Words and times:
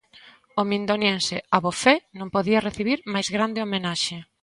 O 0.59 0.61
mindoniense, 0.71 1.35
abofé, 1.57 1.95
non 2.19 2.33
podía 2.35 2.63
recibir 2.67 2.99
máis 3.13 3.27
grande 3.35 3.63
homenaxe. 3.65 4.17